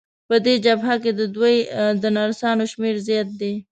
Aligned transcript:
په 0.27 0.35
دغه 0.45 0.59
جبهه 0.65 0.95
کې 1.03 1.11
د 1.19 1.21
دوی 1.35 1.55
د 2.01 2.03
نرسانو 2.17 2.65
شمېر 2.71 2.95
زیات 3.07 3.29
دی. 3.41 3.53